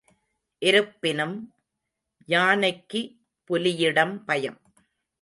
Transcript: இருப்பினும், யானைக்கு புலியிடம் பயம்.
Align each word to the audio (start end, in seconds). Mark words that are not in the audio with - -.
இருப்பினும், 0.61 1.35
யானைக்கு 2.25 3.01
புலியிடம் 3.49 4.25
பயம். 4.25 4.61